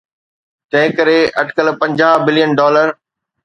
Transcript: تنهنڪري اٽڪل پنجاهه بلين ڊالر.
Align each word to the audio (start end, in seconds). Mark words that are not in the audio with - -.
تنهنڪري 0.69 1.19
اٽڪل 1.41 1.67
پنجاهه 1.81 2.23
بلين 2.25 2.51
ڊالر. 2.59 2.87